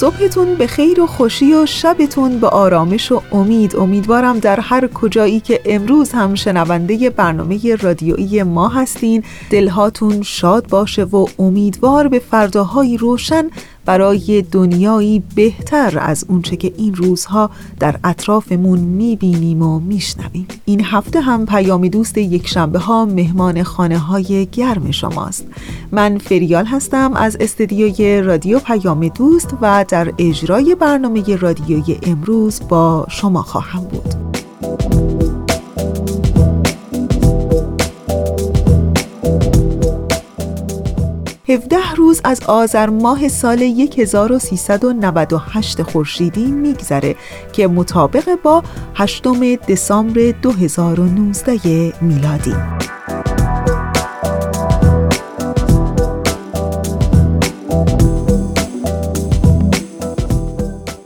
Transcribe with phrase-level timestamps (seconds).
[0.00, 3.76] صبحتون به خیر و خوشی و شبتون به آرامش و امید.
[3.76, 11.04] امیدوارم در هر کجایی که امروز هم شنونده برنامه رادیویی ما هستین دلهاتون شاد باشه
[11.04, 13.50] و امیدوار به فرداهایی روشن
[13.84, 17.50] برای دنیایی بهتر از اونچه که این روزها
[17.80, 20.46] در اطرافمون می‌بینیم و میشنویم.
[20.64, 25.46] این هفته هم پیام دوست یک شنبه ها مهمان خانه های گرم شماست.
[25.92, 33.06] من فریال هستم از استدیوی رادیو پیام دوست و در اجرای برنامه رادیوی امروز با
[33.10, 34.29] شما خواهم بود.
[41.50, 47.16] 17 روز از آذر ماه سال 1398 خورشیدی میگذره
[47.52, 48.62] که مطابق با
[48.94, 49.26] 8
[49.68, 52.54] دسامبر 2019 میلادی.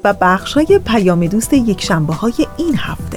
[0.05, 3.14] و بخشای پیام دوست یک شنبه های این هفته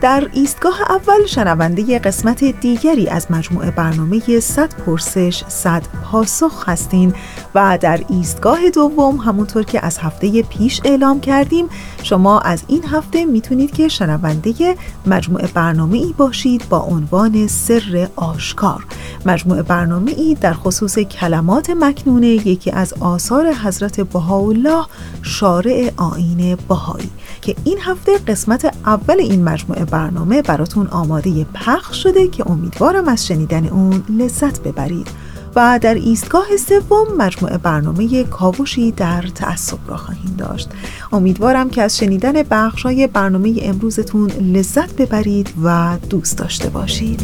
[0.00, 7.14] در ایستگاه اول شنونده قسمت دیگری از مجموعه برنامه 100 پرسش 100 پاسخ هستین.
[7.56, 11.66] و در ایستگاه دوم همونطور که از هفته پیش اعلام کردیم
[12.02, 14.76] شما از این هفته می‌تونید که شنونده
[15.06, 18.84] مجموعه برنامه ای باشید با عنوان سر آشکار.
[19.26, 24.86] مجموعه برنامه ای در خصوص کلمات مکنونه یکی از آثار حضرت بهاءالله
[25.22, 27.10] شارع آین بهایی.
[27.42, 33.26] که این هفته قسمت اول این مجموعه برنامه براتون آماده پخش شده که امیدوارم از
[33.26, 35.08] شنیدن اون لذت ببرید.
[35.56, 40.68] و در ایستگاه سوم مجموعه برنامه کاوشی در تعصب را خواهیم داشت.
[41.12, 47.22] امیدوارم که از شنیدن بخشای برنامه امروزتون لذت ببرید و دوست داشته باشید.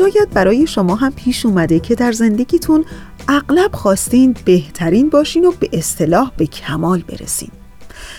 [0.00, 2.84] شاید برای شما هم پیش اومده که در زندگیتون
[3.28, 7.50] اغلب خواستین بهترین باشین و به اصطلاح به کمال برسین.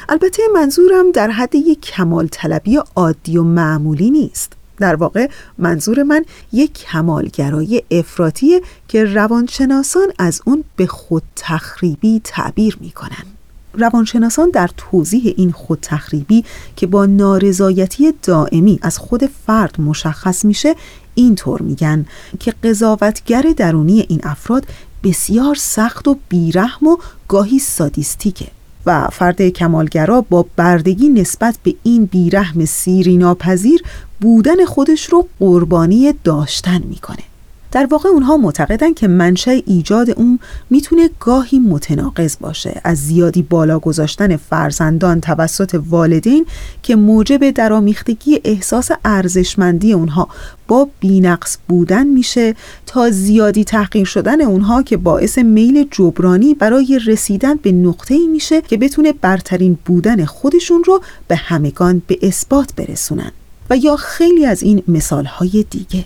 [0.09, 4.53] البته منظورم در حد یک کمال طلبی عادی و معمولی نیست.
[4.77, 12.77] در واقع منظور من یک کمالگرایی افراطیه که روانشناسان از اون به خود تخریبی تعبیر
[12.81, 13.25] می‌کنن.
[13.73, 20.75] روانشناسان در توضیح این خود تخریبی که با نارضایتی دائمی از خود فرد مشخص میشه
[21.15, 22.05] اینطور میگن
[22.39, 24.65] که قضاوتگر درونی این افراد
[25.03, 28.47] بسیار سخت و بیرحم و گاهی سادیستیکه
[28.85, 33.83] و فرد کمالگرا با بردگی نسبت به این بیرحم سیری ناپذیر
[34.21, 37.30] بودن خودش رو قربانی داشتن می‌کنه.
[37.71, 40.39] در واقع اونها معتقدن که منشأ ایجاد اون
[40.69, 42.81] می‌تونه گاهی متناقض باشه.
[42.83, 46.45] از زیادی بالا گذاشتن فرزندان توسط والدین
[46.83, 50.27] که موجب درامیختگی احساس ارزشمندی اونها
[50.67, 52.55] با بینقص بودن میشه
[52.85, 58.61] تا زیادی تحقیر شدن اونها که باعث میل جبرانی برای رسیدن به نقطه ای میشه
[58.61, 63.31] که بتونه برترین بودن خودشون رو به همگان به اثبات برسونن.
[63.69, 66.05] و یا خیلی از این مثال های دیگه.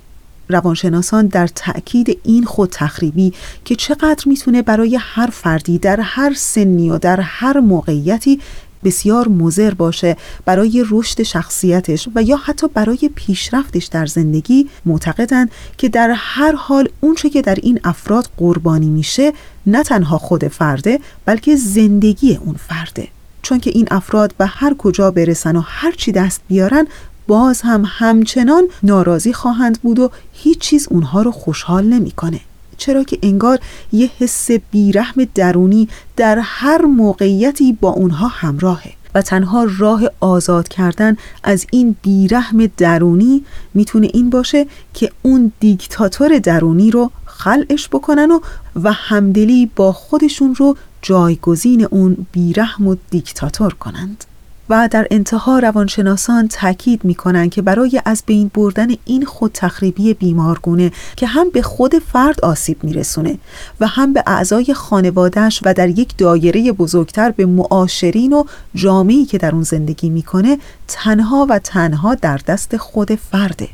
[0.50, 3.34] روانشناسان در تأکید این خود تخریبی
[3.66, 8.40] که چقدر می‌تونه برای هر فردی در هر سنی و در هر موقعیتی
[8.86, 15.90] بسیار مضر باشه برای رشد شخصیتش و یا حتی برای پیشرفتش در زندگی معتقدند که
[15.90, 19.34] در هر حال اونچه که در این افراد قربانی میشه
[19.66, 23.08] نه تنها خود فرده بلکه زندگی اون فرده.
[23.42, 26.88] چون که این افراد به هر کجا برسن و هر چی دست بیارن
[27.28, 32.40] باز هم همچنان ناراضی خواهند بود و هیچ چیز اونها رو خوشحال نمی‌کنه.
[32.78, 33.60] چرا که انگار
[33.92, 41.18] یه حس بیرحم درونی در هر موقعیتی با اونها همراهه و تنها راه آزاد کردن
[41.44, 43.44] از این بیرحم درونی
[43.74, 48.40] می‌تونه این باشه که اون دیکتاتور درونی رو خلعش بکنن و,
[48.84, 54.24] و همدلی با خودشون رو جایگزین اون بیرحم و دیکتاتور کنند
[54.70, 60.14] و در انتها روانشناسان تاکید می کنند که برای از بین بردن این خود تخریبی
[60.14, 63.38] بیمارگونه که هم به خود فرد آسیب میرسونه
[63.80, 68.44] و هم به اعضای خانوادهش و در یک دایره بزرگتر به معاشرین و
[68.76, 70.58] جامعی که در اون زندگی می‌کنه
[70.88, 73.68] تنها و تنها در دست خود فرده.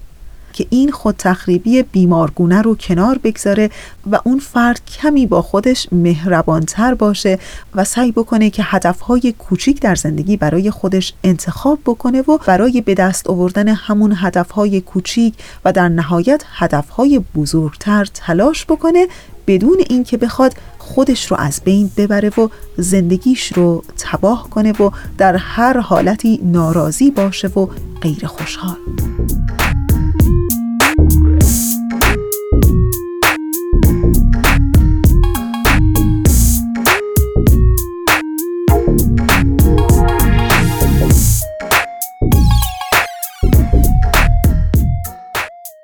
[0.54, 3.70] که این خود تخریبی بیمارگونه رو کنار بگذاره
[4.12, 7.40] و اون فرد کمی با خودش مهربانتر باشه
[7.76, 12.94] و سعی بکنه که هدفهای کوچیک در زندگی برای خودش انتخاب بکنه و برای به
[12.94, 15.34] دست آوردن همون هدفهای کوچیک
[15.66, 19.08] و در نهایت هدفهای بزرگتر تلاش بکنه
[19.48, 22.48] بدون اینکه بخواد خودش رو از بین ببره و
[22.78, 27.68] زندگیش رو تباه کنه و در هر حالتی ناراضی باشه و
[28.02, 28.78] غیر خوشحال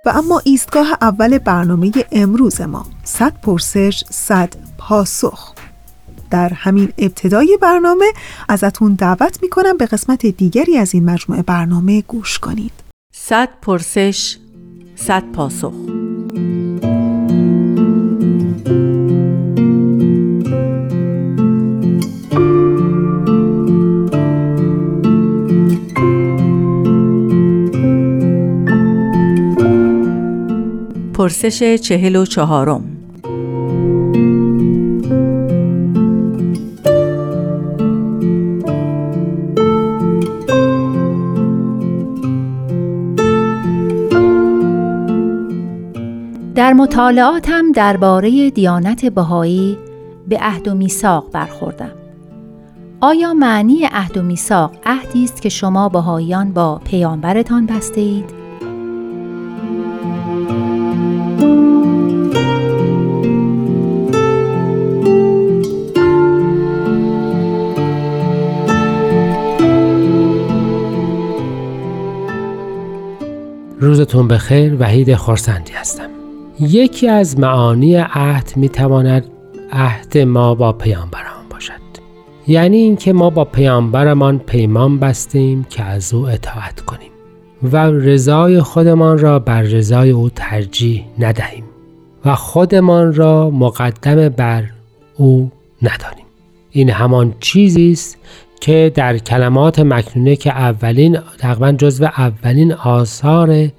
[0.07, 5.53] و اما ایستگاه اول برنامه امروز ما صد پرسش صد پاسخ.
[6.31, 8.05] در همین ابتدای برنامه
[8.49, 12.71] ازتون دعوت می‌کنم به قسمت دیگری از این مجموعه برنامه گوش کنید.
[13.13, 14.37] صد پرسش
[14.95, 15.73] صد پاسخ.
[31.17, 32.83] پرسش چهل و چهارم
[46.55, 49.77] در مطالعاتم درباره دیانت بهایی
[50.27, 51.91] به عهد و میثاق برخوردم.
[53.01, 58.36] آیا معنی عهد و میثاق عهدی است که شما بهاییان با پیامبرتان بسته اید؟
[74.27, 76.09] روزتون بخیر وحید خورسندی هستم.
[76.59, 79.25] یکی از معانی عهد می‌تواند
[79.71, 81.73] عهد ما با پیامبرمان باشد.
[82.47, 87.11] یعنی اینکه ما با پیامبرمان پیمان بستیم که از او اطاعت کنیم
[87.63, 91.63] و رضای خودمان را بر رضای او ترجیح ندهیم
[92.25, 94.63] و خودمان را مقدم بر
[95.15, 95.51] او
[95.81, 96.25] ندانیم.
[96.71, 98.17] این همان چیزی است
[98.61, 103.69] که در کلمات مکنونه که اولین تقریبا جزو اولین آثار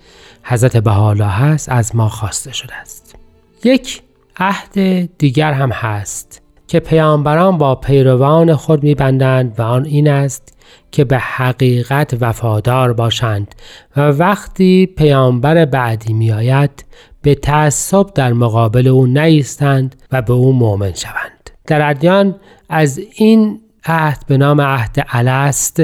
[0.48, 3.16] حضرت بهاءالله هست از ما خواسته شده است.
[3.64, 4.02] یک
[4.36, 4.78] عهد
[5.18, 10.58] دیگر هم هست که پیامبران با پیروان خود میبندند و آن این است
[10.92, 13.54] که به حقیقت وفادار باشند
[13.96, 16.84] و وقتی پیامبر بعدی میآید
[17.22, 21.50] به تعصب در مقابل او نیستند و به او مؤمن شوند.
[21.66, 22.36] در ادیان
[22.68, 25.82] از این عهد به نام عهد الست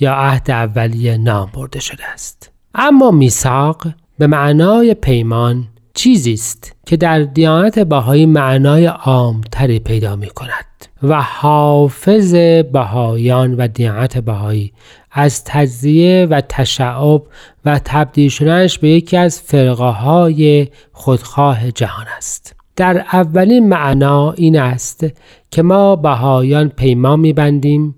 [0.00, 2.50] یا عهد اولیه نام برده شده است.
[2.74, 3.86] اما میثاق
[4.18, 10.66] به معنای پیمان چیزی است که در دیانت بهایی معنای عامتری پیدا می کند
[11.02, 12.34] و حافظ
[12.72, 14.72] بهایان و دیانت بهایی
[15.12, 17.22] از تجزیه و تشعب
[17.64, 22.56] و تبدیل شدنش به یکی از فرقه های خودخواه جهان است.
[22.76, 25.06] در اولین معنا این است
[25.50, 27.94] که ما بهایان پیمان میبندیم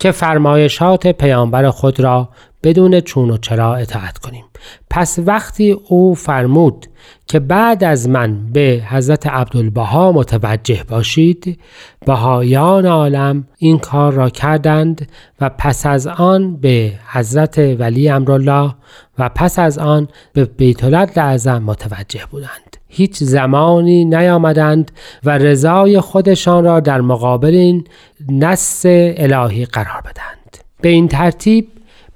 [0.00, 2.28] که فرمایشات پیامبر خود را
[2.62, 4.44] بدون چون و چرا اطاعت کنیم.
[4.90, 6.86] پس وقتی او فرمود
[7.26, 11.60] که بعد از من به حضرت عبدالبها متوجه باشید
[12.06, 15.08] بهایان عالم این کار را کردند
[15.40, 18.74] و پس از آن به حضرت ولی امرالله
[19.18, 20.84] و پس از آن به بیت
[21.18, 22.76] اعظم متوجه بودند.
[22.88, 24.90] هیچ زمانی نیامدند
[25.24, 27.84] و رضای خودشان را در مقابل این
[28.28, 31.68] نص الهی قرار بدند به این ترتیب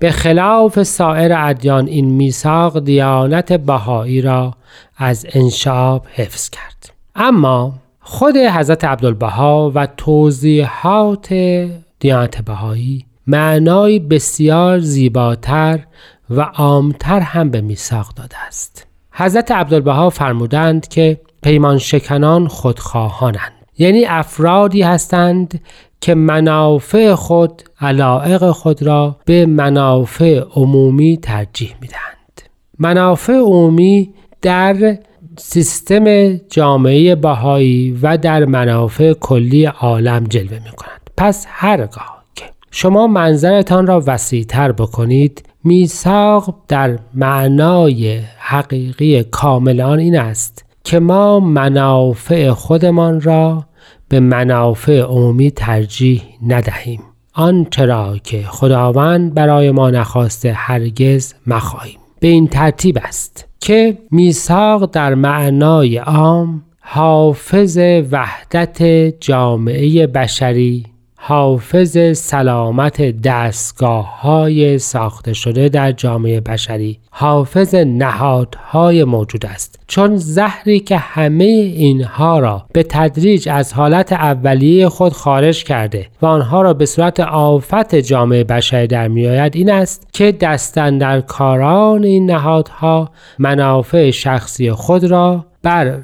[0.03, 4.55] به خلاف سایر ادیان این میثاق دیانت بهایی را
[4.97, 6.93] از انشاب حفظ کرد.
[7.15, 11.35] اما خود حضرت عبدالبها و توضیحات
[12.01, 15.81] دیانت بهایی معنای بسیار زیباتر
[16.31, 18.87] و عامتر هم به میثاق داده است.
[19.13, 23.53] حضرت عبدالبها فرمودند که پیمان شکنان خودخواهانند.
[23.79, 25.61] یعنی افرادی هستند
[26.03, 32.43] که منافع خود علائق خود را به منافع عمومی ترجیح می‌دهند
[32.79, 34.99] منافع عمومی در
[35.39, 41.11] سیستم جامعه باهایی و در منافع کلی عالم جلوه می کنند.
[41.17, 50.19] پس هرگاه که شما منظرتان را وسیعتر بکنید میثاق در معنای حقیقی کامل آن این
[50.19, 53.65] است که ما منافع خودمان را
[54.13, 57.01] به منافع عمومی ترجیح ندهیم.
[57.35, 61.99] آنچه را که خداوند برای ما نخواسته هرگز مخواهیم.
[62.21, 67.79] به این ترتیب است که میثاق در معنای عام حافظ
[68.11, 68.83] وحدت
[69.21, 70.87] جامعه بشری
[71.25, 76.99] حافظ سلامت دستگاه های ساخته شده در جامعه بشری.
[77.11, 79.81] حافظ نهادهای موجود است.
[79.87, 86.27] چون زهری که همه اینها را به تدریج از حالت اولیه خود خارج کرده و
[86.27, 92.31] آنها را به صورت آفت جامعه بشری در میآید این است که دستن کاران این
[92.31, 95.99] نهادها منافع شخصی خود را بر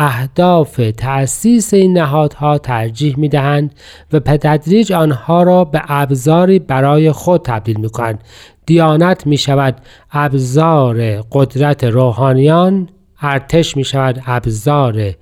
[0.00, 3.74] اهداف تأسیس این نهادها ترجیح می دهند
[4.12, 8.24] و به تدریج آنها را به ابزاری برای خود تبدیل می کنند.
[8.66, 9.76] دیانت می شود
[10.12, 12.88] ابزار قدرت روحانیان
[13.22, 15.14] ارتش می شود ابزار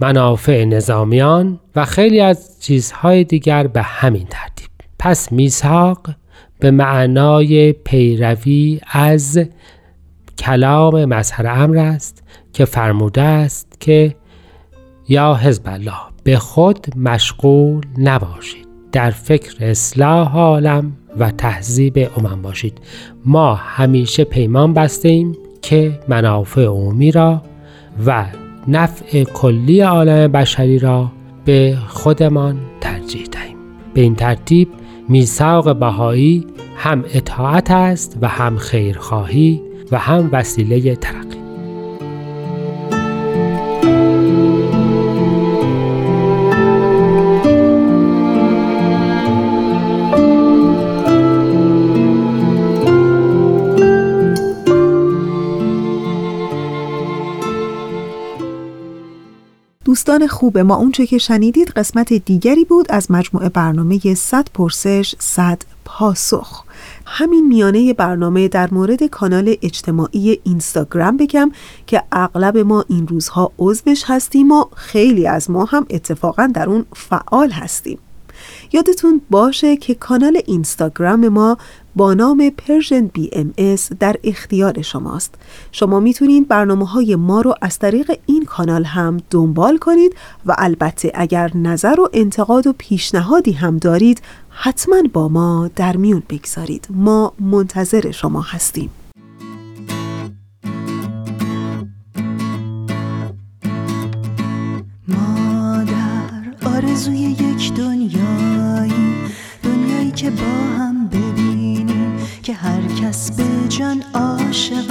[0.00, 6.10] منافع نظامیان و خیلی از چیزهای دیگر به همین ترتیب پس میثاق
[6.60, 9.40] به معنای پیروی از
[10.38, 12.22] کلام مظهر امر است
[12.52, 14.14] که فرموده است که
[15.08, 15.94] یا حزب الله
[16.24, 18.66] به خود مشغول نباشید.
[18.92, 22.78] در فکر اصلاح عالم و تهذیب امم باشید.
[23.24, 27.42] ما همیشه پیمان بستیم که منافع عمومی را
[28.06, 28.24] و
[28.68, 31.12] نفع کلی عالم بشری را
[31.44, 33.56] به خودمان ترجیح دهیم.
[33.94, 34.68] به این ترتیب
[35.08, 36.46] میثاق بهایی
[36.76, 41.43] هم اطاعت است و هم خیرخواهی و هم وسیله ترقی.
[60.06, 65.62] دوستان خوب ما اونچه که شنیدید قسمت دیگری بود از مجموعه برنامه 100 پرسش 100
[65.84, 66.64] پاسخ.
[67.06, 71.52] همین میانه برنامه در مورد کانال اجتماعی اینستاگرام بگم
[71.86, 76.86] که اغلب ما این روزها عضوش هستیم و خیلی از ما هم اتفاقا در اون
[76.92, 77.98] فعال هستیم.
[78.72, 81.58] یادتون باشه که کانال اینستاگرام ما
[81.96, 85.34] با نام Persian BMS در اختیار شماست.
[85.72, 91.12] شما می‌تونید برنامه های ما رو از طریق این کانال هم دنبال کنید و البته
[91.14, 96.86] اگر نظر و انتقاد و پیشنهادی هم دارید حتما با ما در میون بگذارید.
[96.90, 98.90] ما منتظر شما هستیم.
[113.04, 114.90] کس به جان عاشق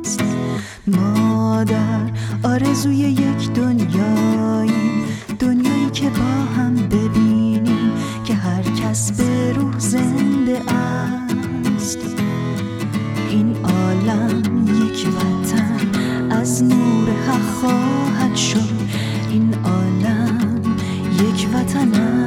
[0.00, 0.22] است.
[0.86, 2.10] ما در
[2.42, 5.04] آرزوی یک دنیایی.
[5.38, 7.92] دنیایی که با هم ببینیم
[8.24, 11.98] که هر کس به روح زنده است.
[13.30, 18.70] این عالم یک وطن از نور حق خواهد شد.
[19.30, 20.62] این عالم
[21.20, 22.21] یک وطن است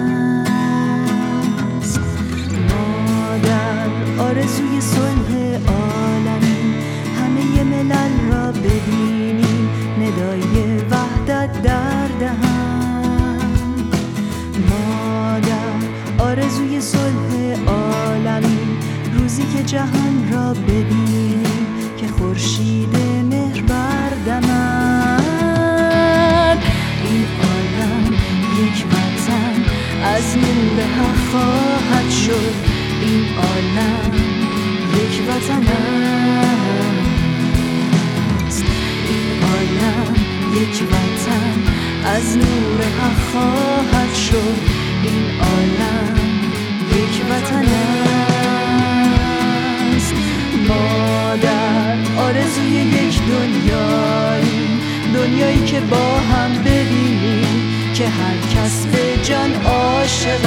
[19.75, 21.43] جهان را ببینیم
[21.97, 22.95] که خورشید
[23.31, 24.93] مهر بردمد
[27.03, 28.13] این عالم
[28.59, 29.55] یک وطن
[30.03, 32.55] از نور حق خواهد شد.
[33.01, 34.11] این عالم
[34.93, 35.67] یک وطن
[38.47, 38.63] است.
[39.09, 40.13] این عالم
[40.53, 41.57] یک وطن
[42.05, 44.57] از نور حق خواهد شد.
[45.03, 46.15] این عالم
[46.91, 48.14] یک وطن است.
[50.67, 54.79] ما در آرزوی یک دنیایی
[55.13, 60.45] دنیایی که با هم ببینیم که هر کس به جان عاشق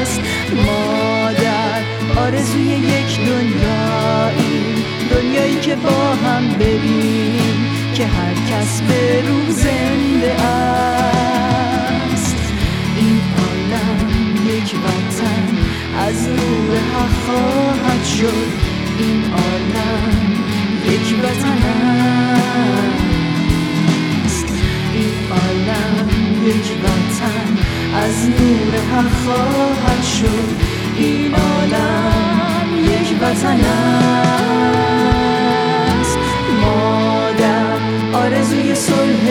[0.00, 0.20] است.
[0.66, 1.82] ما در
[2.20, 11.29] آرزوی یک دنیایی دنیایی که با هم ببینیم که هر کس به روح زنده است.
[16.08, 18.48] از نور حق خواهد شد
[18.98, 20.30] این عالم.
[20.86, 21.62] یک وطن
[24.24, 24.48] است.
[24.94, 26.08] این عالم
[26.46, 27.50] یک وطن
[27.94, 30.48] از نور حق خواهد شد
[30.96, 33.60] این عالم یک وطن
[36.00, 36.18] است.
[36.60, 37.78] مادر
[38.12, 39.26] آرزوی صلح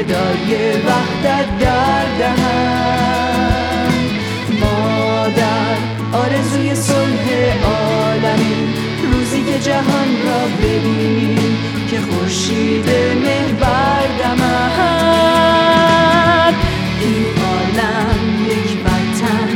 [0.00, 3.92] ندای وحدت در دهن
[4.60, 5.76] مادر
[6.12, 7.26] آرزوی صلح
[7.64, 8.74] عالمی.
[9.12, 11.58] روزی که جهان را ببینیم
[11.90, 12.88] که خورشید
[13.24, 14.44] مه بردمد
[17.00, 19.48] این عالم یک وطن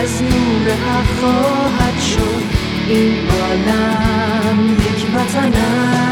[0.00, 2.44] از نور حق خواهد شد.
[2.88, 6.02] این عالم یک وطن است.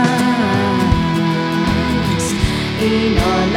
[2.81, 3.50] این عالم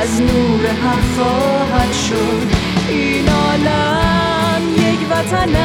[0.00, 2.48] از نور حق خواهد شد.
[2.88, 5.56] این عالم یک وطن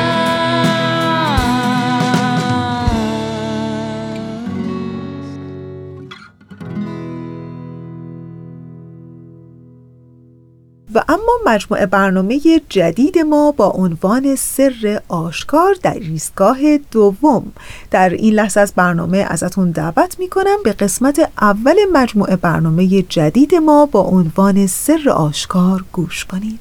[10.96, 17.52] و اما مجموعه برنامه جدید ما با عنوان سر آشکار در ایستگاه دوم.
[17.92, 23.56] در این لحظه از برنامه ازتون دعوت می کنم به قسمت اول مجموعه برنامه جدید
[23.56, 26.60] ما با عنوان سر آشکار گوش کنید.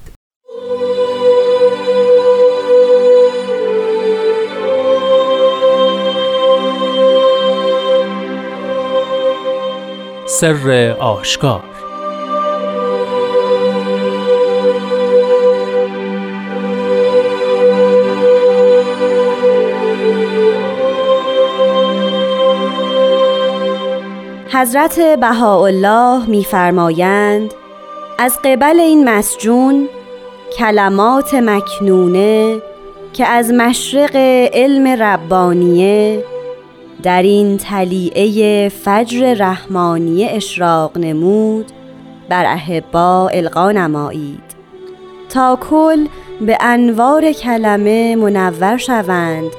[10.27, 11.74] سر آشکار
[24.55, 27.53] حضرت بهاءالله میفرمایند
[28.19, 29.89] از قبل این مسجون
[30.57, 32.61] کلمات مکنونه
[33.13, 34.15] که از مشرق
[34.53, 36.23] علم ربانیه
[37.03, 41.71] در این تلیعه فجر رحمانیه اشراق نمود
[42.29, 44.55] بر احبا القا نمایید.
[45.29, 46.07] تا کل
[46.41, 49.51] به انوار کلمه منور شوند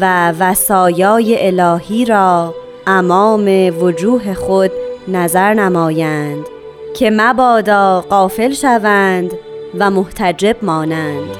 [0.00, 2.54] و وسایای الهی را
[2.86, 3.48] امام
[3.82, 4.70] وجوه خود
[5.08, 6.46] نظر نمایند
[6.94, 9.32] که مبادا غافل شوند
[9.78, 11.36] و محتجب مانند.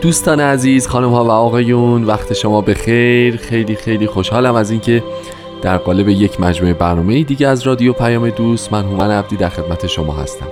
[0.00, 5.02] دوستان عزیز خانم ها و آقایون وقت شما به خیر خیلی خیلی خوشحالم از اینکه
[5.62, 9.86] در قالب یک مجموعه برنامه دیگه از رادیو پیام دوست من هومن عبدی در خدمت
[9.86, 10.46] شما هستم.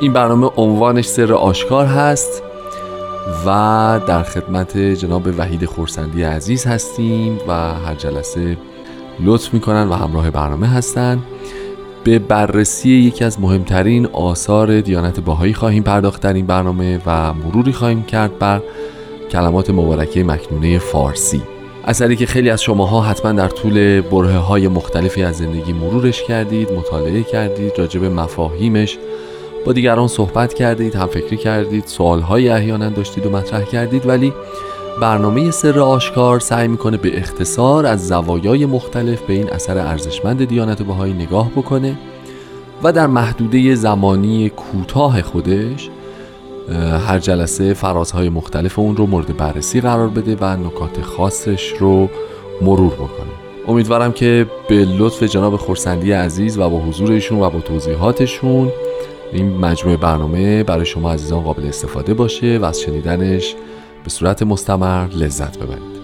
[0.00, 2.42] این برنامه عنوانش سر آشکار هست
[3.46, 3.50] و
[4.06, 8.56] در خدمت جناب وحید خورسندی عزیز هستیم و هر جلسه
[9.20, 11.22] لطف می‌کنن و همراه برنامه هستن.
[12.04, 17.72] به بررسی یکی از مهمترین آثار دیانت باهایی خواهیم پرداخت در این برنامه و مروری
[17.72, 18.60] خواهیم کرد بر
[19.30, 21.42] کلمات مبارکه مکنونه فارسی.
[21.84, 26.72] اثری که خیلی از شماها حتما در طول بره های مختلفی از زندگی مرورش کردید
[26.72, 28.98] مطالعه کردید راجع مفاهیمش
[29.66, 34.32] با دیگران صحبت کردید هم فکری کردید سوالهای احیانا داشتید و مطرح کردید ولی
[35.00, 40.82] برنامه سر آشکار سعی می‌کنه به اختصار از زوایای مختلف به این اثر ارزشمند دیانت
[40.82, 41.98] بهایی نگاه بکنه
[42.82, 45.90] و در محدوده زمانی کوتاه خودش
[46.76, 52.08] هر جلسه فرازهای مختلف اون رو مورد بررسی قرار بده و نکات خاصش رو
[52.62, 53.30] مرور بکنه.
[53.68, 58.72] امیدوارم که به لطف جناب خورسندی عزیز و با حضور ایشون و با توضیحاتشون
[59.32, 63.54] این مجموعه برنامه برای شما عزیزان قابل استفاده باشه و از شنیدنش
[64.04, 66.00] به صورت مستمر لذت ببرید.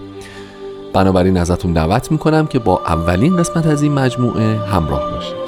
[0.93, 5.46] بنابراین ازتون دعوت می‌کنم که با اولین قسمت از این مجموعه همراه باشید.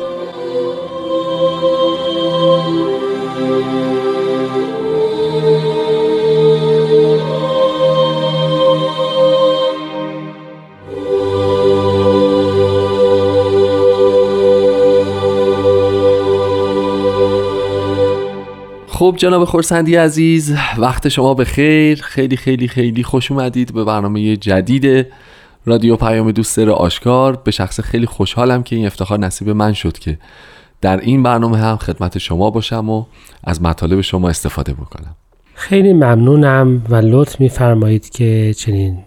[18.99, 24.35] خب جناب خورسندی عزیز وقت شما به خیر خیلی خیلی خیلی خوش اومدید به برنامه
[24.35, 25.07] جدید
[25.65, 27.35] رادیو پیام دوست آشکار.
[27.35, 30.17] به شخص خیلی خوشحالم که این افتخار نصیب من شد که
[30.81, 33.05] در این برنامه هم خدمت شما باشم و
[33.43, 35.15] از مطالب شما استفاده بکنم.
[35.53, 38.97] خیلی ممنونم و لطف میفرمایید که چنین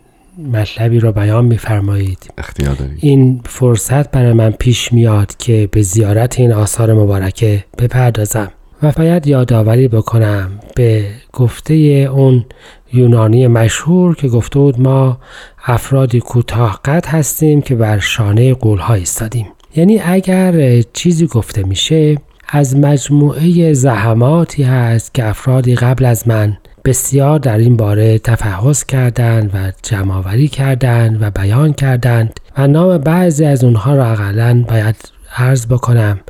[0.52, 2.34] مطلبی را بیان میفرمایید.
[2.38, 8.52] اختیار دارید این فرصت برای من پیش میاد که به زیارت این آثار مبارکه بپردازم.
[8.82, 12.44] و باید یادآوری بکنم به گفته اون
[12.92, 15.18] یونانی مشهور که گفته بود ما
[15.64, 19.46] افرادی کوتاه قد هستیم که بر شانه قولها ایستادیم.
[19.76, 22.16] یعنی اگر چیزی گفته میشه
[22.48, 29.50] از مجموعه زحماتی هست که افرادی قبل از من بسیار در این باره تفحص کردند
[29.54, 34.96] و جمعآوری کردند و بیان کردند و نام بعضی از اونها را اقلا باید
[35.36, 36.20] عرض بکنم.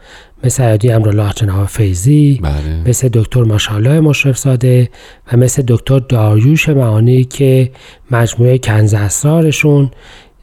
[0.44, 2.82] مثل عیادی امرالله جناب فیزی بله.
[2.86, 4.90] مثل دکتر ماشالله مشرف زاده
[5.32, 7.70] و مثل دکتر داریوش معانی که
[8.10, 9.90] مجموعه کنز اسرارشون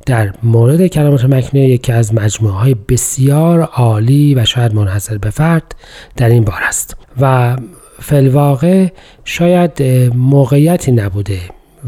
[0.05, 5.75] در مورد کلمات مکنه یکی از مجموعه های بسیار عالی و شاید منحصر به فرد
[6.17, 6.95] در این بار است.
[7.21, 7.57] و
[8.01, 8.88] فلواقع
[9.25, 9.83] شاید
[10.15, 11.39] موقعیتی نبوده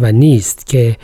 [0.01, 0.97] و نیست که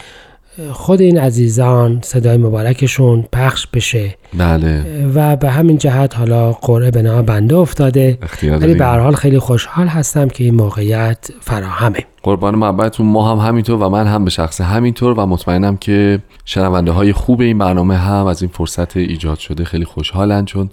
[0.71, 4.15] خود این عزیزان صدای مبارکشون پخش بشه.
[4.37, 5.05] بله.
[5.15, 8.17] و به همین جهت حالا قرعه به نام بنده افتاده.
[8.43, 8.85] ولی به.
[8.85, 11.99] هر حال خیلی خوشحال هستم که این موقعیت فراهمه.
[12.23, 16.91] قربان محبتتون ما هم همینطور و من هم به شخص همینطور و مطمئنم که شنونده
[16.91, 20.69] های خوب این برنامه هم از این فرصت ایجاد شده خیلی خوشحالن چون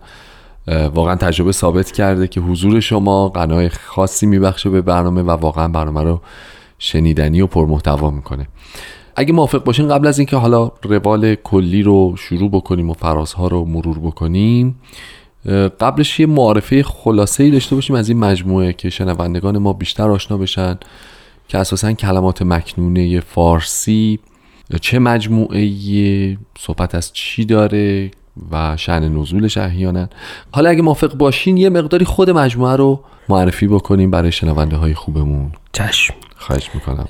[0.95, 6.03] واقعا تجربه ثابت کرده که حضور شما قنای خاصی میبخشه به برنامه و واقعا برنامه
[6.03, 6.21] رو
[6.79, 8.47] شنیدنی و پرمحتوا می‌کنه.
[9.17, 13.65] اگه موافق باشین قبل از اینکه حالا روال کلی رو شروع بکنیم و فرازها رو
[13.65, 14.81] مرور بکنیم
[15.81, 20.37] قبلش یه معارفه خلاصه ای داشته باشیم از این مجموعه که شنوندگان ما بیشتر آشنا
[20.37, 20.79] بشن
[21.49, 24.19] که اساسا کلمات مکنونه فارسی.
[24.81, 25.69] چه مجموعه
[26.59, 28.11] صحبت از چی داره
[28.51, 30.09] و شعن نزولش احیانا.
[30.53, 35.53] حالا اگه موافق باشین یه مقداری خود مجموعه رو معرفی بکنیم برای شنونده های خوبمون.
[35.73, 36.15] چشم.
[36.37, 37.09] خواهش می‌کنم.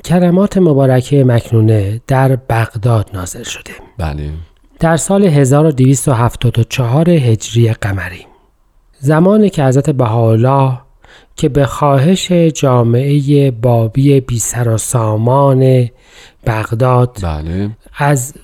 [0.00, 3.72] اه، کلمات مبارکه مکنونه در بغداد نازل شده.
[3.98, 4.30] بله.
[4.80, 8.26] در سال 1274 هجری قمری.
[8.98, 10.78] زمانی که حضرت بهاءالله
[11.36, 15.88] که به خواهش جامعه بابی بی سر و سامان
[16.46, 17.70] بغداد بله.
[17.96, 18.34] از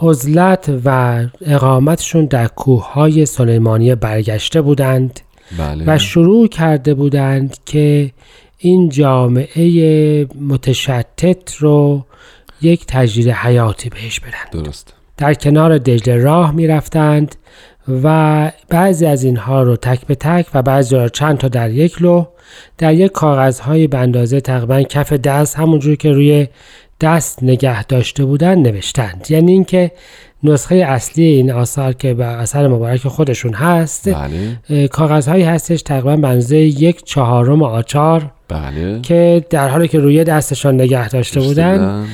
[0.00, 5.20] عزلت و اقامتشون در کوههای سلیمانیه برگشته بودند
[5.58, 5.84] بله.
[5.86, 8.12] و شروع کرده بودند که
[8.64, 12.04] این جامعه متشتت رو
[12.62, 14.94] یک تجدید حیاتی بهش بدن درست.
[15.16, 17.34] در کنار دجله راه می رفتند
[18.02, 22.02] و بعضی از اینها رو تک به تک و بعضی را چند تا در یک
[22.02, 22.24] لو
[22.78, 26.48] در یک کاغذهای به اندازه تقریبا کف دست همونجور که روی
[27.00, 29.26] دست نگه داشته بودن نوشتند.
[29.30, 29.92] یعنی اینکه
[30.44, 34.88] نسخه اصلی این آثار که به اثر مبارک خودشون هست بله.
[34.88, 39.00] کاغذهایی هستش تقریبا به اندازه یک چهارم آچار بله.
[39.00, 42.06] که در حالی که روی دستشان نگه داشته بودن.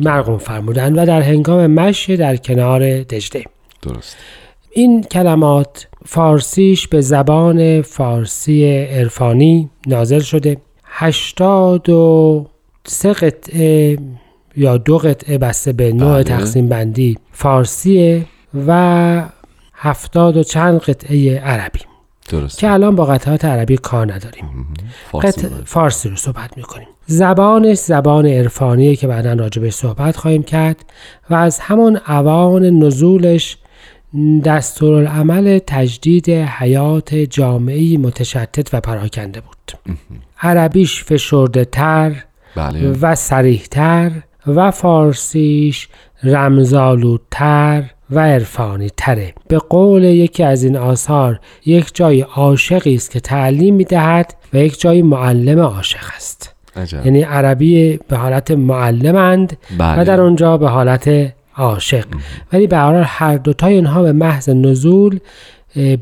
[0.00, 3.44] مرقوم فرمودن و در هنگام مشی در کنار دجله
[3.82, 4.16] درست.
[4.70, 10.56] این کلمات فارسیش به زبان فارسی عرفانی نازل شده.
[10.84, 12.46] هشتاد و
[12.86, 13.98] سه قطعه
[14.56, 16.24] یا دو قطعه بسته به نوع بله.
[16.24, 18.26] تقسیم بندی فارسیه
[18.66, 19.22] و
[19.74, 21.80] هفتاد و چند قطعه عربی.
[22.30, 24.66] درست که الان با قطعات عربی کار نداریم.
[25.12, 25.48] فارسی قطع.
[25.64, 26.88] فارسی رو صحبت می‌کنیم.
[27.06, 30.84] زبانش زبان عرفانیه که بعدا راجبش صحبت خواهیم کرد
[31.30, 33.56] و از همون اوان نزولش
[34.44, 39.96] دستورالعمل تجدید حیات جامعی متشتت و پراکنده بود.
[40.40, 42.24] عربیش فشرده تر
[42.56, 42.90] بله.
[42.90, 44.10] و سریحتر
[44.46, 45.88] و فارسیش
[46.24, 53.20] رمزالودتر و عرفانی تره به قول یکی از این آثار یک جای عاشقی است که
[53.20, 57.06] تعلیم می‌دهد و یک جای معلم عاشق است عجب.
[57.06, 60.00] یعنی عربی به حالت معلمند بله.
[60.00, 62.04] و در اونجا به حالت عاشق
[62.52, 65.18] ولی به هر هر دوتای اینها به محض نزول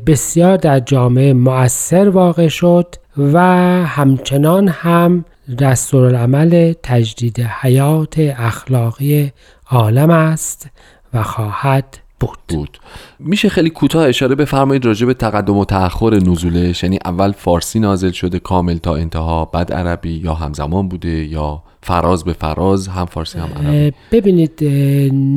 [0.07, 3.39] بسیار در جامعه مؤثر واقع شد و
[3.85, 5.25] همچنان هم
[5.59, 9.31] دستورالعمل تجدید حیات اخلاقی
[9.69, 10.69] عالم است
[11.13, 12.37] و خواهد بود.
[12.47, 12.79] بود.
[13.19, 16.83] میشه خیلی کوتاه اشاره بفرمایید راجع به تقدم و تأخر نزولش.
[16.83, 22.23] یعنی اول فارسی نازل شده کامل تا انتها بعد عربی یا همزمان بوده یا فراز
[22.23, 23.93] به فراز هم فارسی هم عربی.
[24.11, 24.63] ببینید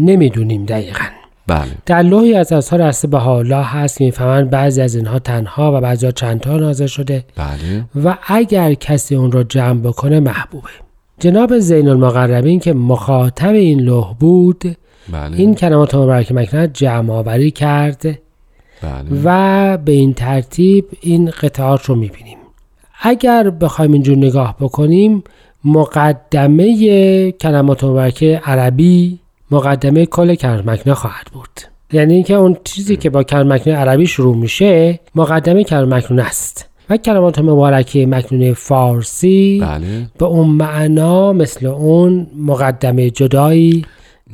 [0.06, 1.04] نمی‌دونیم دقیقا.
[1.50, 1.70] بله.
[1.86, 6.06] در لوحی از آثار اصل بهاءالله هست که می‌فهمند بعضی از اینها تنها و بعضی
[6.06, 8.04] ها چندتا نازل شده بله.
[8.04, 10.68] و اگر کسی اون رو جمع بکنه محبوبه.
[11.18, 14.76] جناب زین المقربین که مخاطب این لوح بود
[15.12, 15.36] بله.
[15.36, 18.18] این کلمات مبارک مکنه جمع آوری کرد بله.
[19.24, 22.38] و به این ترتیب این قطعات رو می‌بینیم.
[23.02, 25.24] اگر بخوایم اینجور نگاه بکنیم
[25.64, 29.19] مقدمه کلمات مبارکه عربی
[29.50, 31.60] مقدمه کل کلمات مکنه خواهد بود.
[31.92, 36.66] یعنی اینکه اون چیزی که با کلمات مکنه عربی شروع میشه مقدمه مکنه است.
[36.90, 40.06] و کلمات مبارکه مکنونه فارسی بله.
[40.18, 43.86] به اون معنا مثل اون مقدمه جدایی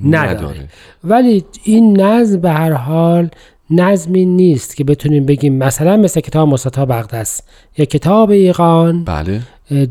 [0.04, 0.68] نداره.
[1.04, 3.28] ولی این نظم به هر حال
[3.70, 7.40] نظمی نیست که بتونیم بگیم مثلا مثل کتاب مستطاب اقدس
[7.78, 9.04] یا کتاب ایقان.
[9.04, 9.40] بله.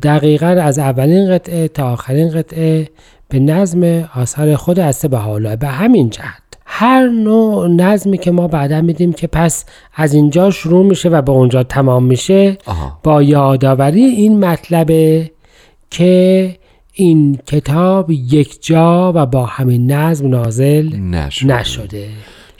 [0.04, 2.90] دقیقا از اولین قطعه تا آخرین قطعه.
[3.30, 8.48] به نظم آثار خود هسته به حالا به همین جهت هر نوع نظمی که ما
[8.48, 13.00] بعدا میدیم که پس از اینجا شروع میشه و به اونجا تمام میشه آها.
[13.04, 15.32] با یادآوری این مطلبه
[15.92, 16.56] که
[16.94, 22.08] این کتاب یک جا و با همین نظم نازل نشد نشده.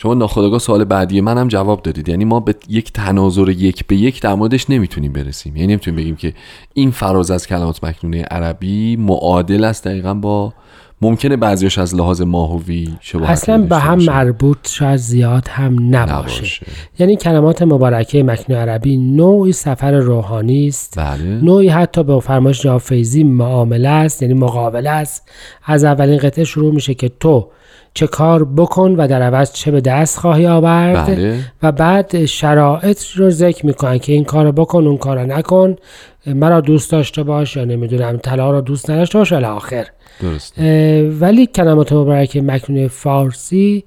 [0.06, 2.10] شما ناخودآگاه سوال بعدی منم جواب دادید.
[2.10, 5.56] یعنی ما به یک تناظر یک به یک در موردش نمی‌تونیم برسیم.
[5.56, 6.34] یعنی نمی‌تونیم بگیم که
[6.74, 10.54] این فراز از کلمات مکنونه عربی معادل است دقیقا با
[11.02, 14.12] ممکنه بعضیش از لحاظ ماهوی شباهت اصلا به هم باشه.
[14.12, 16.66] مربوط شاید زیاد هم نباشه, نباشه.
[17.00, 21.00] یعنی کلمات مبارکه مکنون عربی نوعی سفر روحانی است.
[21.00, 21.24] بله.
[21.24, 25.30] نوعی حتی به فرمایش جناب فیضی معامله است یعنی مقابله است.
[25.66, 27.48] از اولین قطعه شروع میشه که تو
[27.98, 31.06] چه کار بکن و در عوض چه به دست خواهی آورد.
[31.06, 31.40] بله.
[31.64, 35.76] و بعد شرایط رو ذکر می‌کنن که این کارو بکن اون کارو نکن.
[36.26, 39.88] مرا دوست داشته باش یا نمی‌دونم طلا رو دوست نداشته باش الی آخر
[40.22, 40.60] درست
[41.22, 43.84] ولی کلمات مبارک مکنون فارسی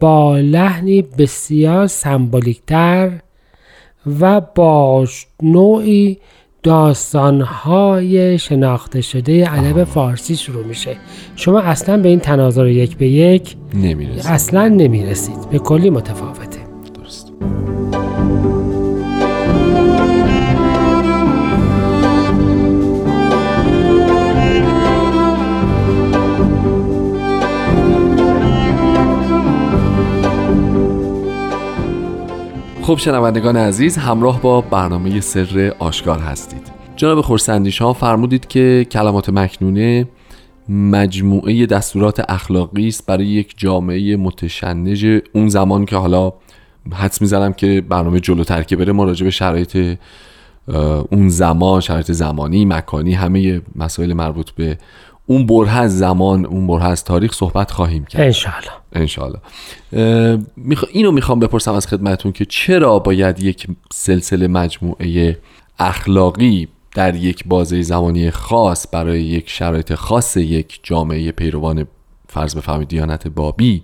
[0.00, 3.12] با لحنی بسیار سمبولیکتر
[4.20, 5.06] و با
[5.42, 6.18] نوعی
[6.62, 10.96] داستانهای شناخته شده ادب فارسی شروع میشه.
[11.36, 15.50] شما اصلا به این تناظر یک به یک نمی‌رسه اصلا نمی‌رسید.
[15.50, 16.60] به کلی متفاوته.
[16.94, 17.32] درست.
[32.88, 36.72] خب شنوندگان عزیز همراه با برنامه سر آشکار هستید.
[36.96, 40.08] جناب خورسندی شما فرمودید که کلمات مکنونه
[40.68, 46.32] مجموعه دستورات اخلاقی است برای یک جامعه متشنج اون زمان که حالا
[46.92, 49.98] حدس می‌زنم که برنامه جلوتر که بره ما راجع به شرایط
[51.10, 54.78] اون زمان شرایط زمانی مکانی همه مسائل مربوط به
[55.30, 58.22] اون بره از زمان اون بره از تاریخ صحبت خواهیم کرد.
[58.92, 59.38] انشالله
[59.92, 60.88] اه، میخوا...
[60.92, 65.38] اینو می‌خوام بپرسم از خدمتون که چرا باید یک سلسله مجموعه
[65.78, 71.86] اخلاقی در یک بازه زمانی خاص برای یک شرایط خاص یک جامعه پیروان
[72.28, 73.82] فرض بفرمایید دیانت بابی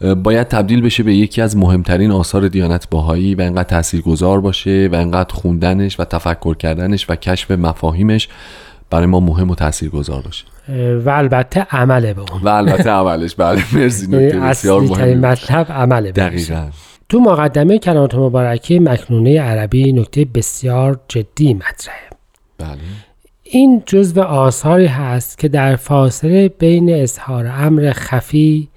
[0.00, 4.96] باید تبدیل بشه به یکی از مهمترین آثار دیانت باهایی و اینقدر تاثیرگذار باشه و
[4.96, 8.28] اینقدر خوندنش و تفکر کردنش و کشف مفاهیمش
[8.90, 10.44] برای ما مهم و تاثیرگذار باشه.
[11.04, 12.42] و البته عمله به اون.
[12.42, 16.68] و البته اولش بله مرسی یعنی بسیار اصلی ترین مهمی مطلب عمله دقیقا.
[17.08, 22.10] تو مقدمه کلمات مبارکه مکنونه عربی نکته بسیار جدی مطرحه.
[22.58, 22.78] بله.
[23.42, 28.68] این جزو آثاری هست که در فاصله بین اظهار امر خفی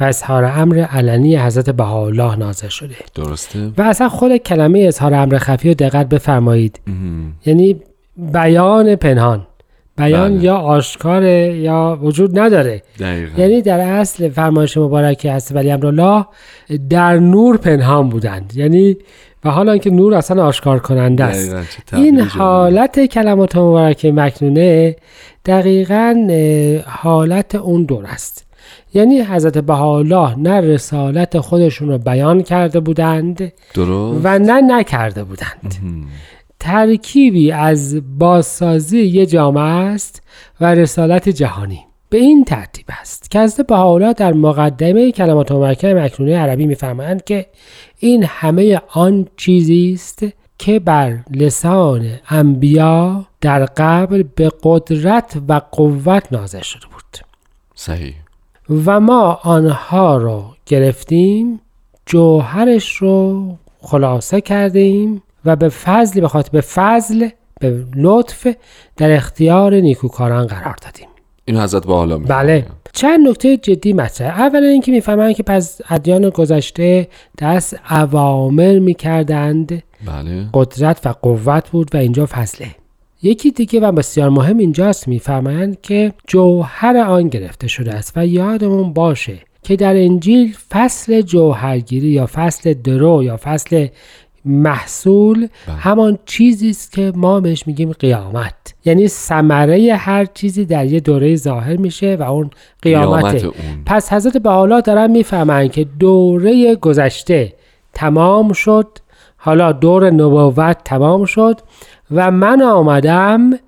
[0.00, 2.96] و اظهار امر علنی حضرت بهاءالله نازل شده.
[3.14, 6.80] درسته؟ و اصلا خود کلمه اظهار امر خفی رو دقت بفرمایید.
[6.86, 7.32] مهم.
[7.46, 7.76] یعنی
[8.16, 9.46] بیان پنهان.
[9.96, 10.44] بیان بله.
[10.44, 12.82] یا آشکاره یا وجود نداره.
[13.00, 13.42] دقیقا.
[13.42, 16.26] یعنی در اصل فرمایش مبارکه هست ولی امرالله
[16.90, 18.52] در نور پنهان بودند.
[18.56, 18.96] یعنی
[19.44, 21.56] و حالا اینکه نور اصلا آشکار کننده است
[21.92, 22.20] این.
[22.20, 24.96] حالت کلمات مبارکه مکنونه
[25.46, 26.28] دقیقا
[26.86, 28.46] حالت اون دور است.
[28.94, 34.20] یعنی حضرت بهاءالله نه رسالت خودشون رو بیان کرده بودند درست.
[34.24, 35.74] و نه نکرده بودند.
[36.60, 40.22] ترکیبی از بازسازی یه جامعه است
[40.60, 41.86] و رسالت جهانی.
[42.10, 47.46] به این ترتیب است که حضرت بهاءالله در مقدمه کلمات مبارکه مکنونه عربی میفرمایند که
[47.98, 50.26] این همه آن چیزی است
[50.58, 57.26] که بر لسان انبیا در قبل به قدرت و قوت نازل شده بود.
[57.74, 58.14] صحیح.
[58.86, 61.60] و ما آنها رو گرفتیم
[62.06, 63.46] جوهرش رو
[63.80, 67.28] خلاصه کردیم و به فضل به خاطر به فضل
[67.60, 68.46] به لطف
[68.96, 71.08] در اختیار نیکوکاران قرار دادیم.
[71.44, 72.66] این حضرت با حالا بله.
[72.92, 79.82] چند نکته جدی مطرحه اولا اینکه می‌فهمن که پس ادیان گذشته دست اوامر می‌کردند.
[80.06, 80.48] بله.
[80.54, 82.68] قدرت و قوت بود و اینجا فضله.
[83.22, 88.92] یکی دیگه و بسیار مهم اینجاست میفرمایند که جوهر آن گرفته شده است و یادمون
[88.92, 93.86] باشه که در انجیل فصل جوهرگیری یا فصل درو یا فصل
[94.46, 98.74] محصول همان چیزی است که ما بهش میگیم قیامت.
[98.84, 102.50] یعنی ثمره هر چیزی در یه دوره ظاهر میشه و اون
[102.82, 103.28] قیامته.
[103.28, 103.54] قیامت اون.
[103.86, 107.52] پس حضرت بهاءالله دارن می‌فهمن که دوره گذشته
[107.92, 108.88] تمام شد.
[109.36, 111.60] حالا دور نبوت تمام شد
[112.10, 113.58] و من آمدم بله.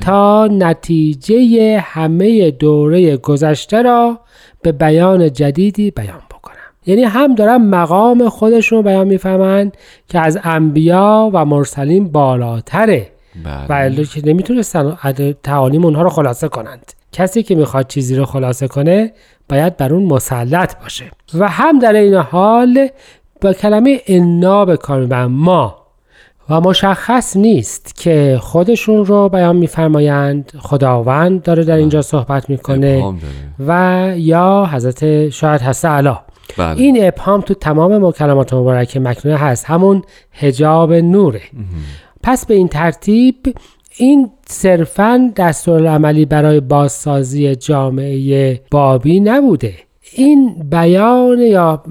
[0.00, 4.20] تا نتیجه همه دوره گذشته را
[4.62, 6.20] به بیان جدیدی بیان
[6.86, 9.72] یعنی هم دارن مقام خودشون رو بیان می‌فهمن
[10.08, 13.08] که از انبیا و مرسلین بالاتره.
[13.44, 14.96] و بله الا که نمی‌تونستن
[15.42, 16.92] تعالیم اونها رو خلاصه کنند.
[17.12, 19.12] کسی که می‌خواد چیزی رو خلاصه کنه
[19.48, 21.04] باید بر اون مسلط باشه.
[21.34, 22.88] و هم در این حال
[23.40, 25.76] با کلمه انا به کار ما.
[26.50, 30.52] و مشخص نیست که خودشون رو بیان میفرمایند.
[30.58, 33.14] خداوند داره در اینجا صحبت می‌کنه.
[33.66, 36.18] و یا حضرت شاید هست علا
[36.56, 36.80] بله.
[36.80, 39.64] این ابهام تو تمام کلمات مبارکه مکنونه هست.
[39.64, 41.42] همون حجاب نوره.
[42.22, 43.36] پس به این ترتیب
[43.96, 49.74] این صرفا دستورالعملی برای بازسازی جامعه بابی نبوده.
[50.12, 51.82] این بیان یا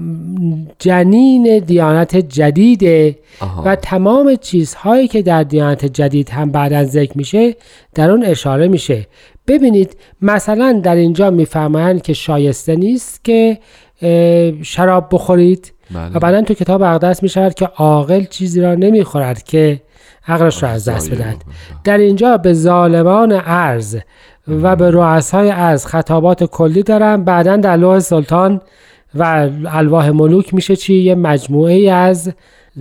[0.78, 3.62] جنین دیانت جدیده آها.
[3.66, 7.56] و تمام چیزهایی که در دیانت جدید هم بعدا ذکر میشه
[7.94, 9.06] در اون اشاره میشه.
[9.46, 13.58] ببینید مثلا در اینجا میفرمایند که شایسته نیست که
[14.62, 15.72] شراب بخورید.
[15.90, 16.16] بله.
[16.16, 19.82] و بعدا تو کتاب اقدس می شود که عاقل چیزی را نمی خورد که
[20.28, 21.36] عقلش را از دست بدهد.
[21.84, 23.96] در اینجا به ظالمان ارز
[24.48, 28.60] و به رؤسای ارز خطابات کلی دارن بعدا در لوح سلطان
[29.14, 32.32] و الواح ملوک میشه چی؟ یه مجموعه از